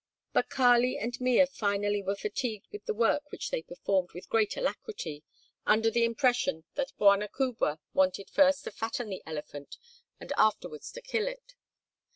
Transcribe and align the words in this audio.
But 0.33 0.49
Kali 0.49 0.97
and 0.97 1.21
Mea 1.21 1.45
finally 1.45 2.01
were 2.01 2.15
fatigued 2.15 2.69
with 2.71 2.85
the 2.85 2.93
work 2.95 3.31
which 3.31 3.51
they 3.51 3.61
performed 3.61 4.13
with 4.13 4.29
great 4.31 4.57
alacrity 4.57 5.23
under 5.63 5.91
the 5.91 6.05
impression 6.05 6.63
that 6.73 6.91
Bwana 6.97 7.27
kubwa 7.27 7.77
wanted 7.93 8.31
first 8.31 8.63
to 8.63 8.71
fatten 8.71 9.09
the 9.11 9.21
elephant 9.27 9.77
and 10.19 10.33
afterwards 10.39 10.91
to 10.93 11.03
kill 11.03 11.27
him. 11.27 11.37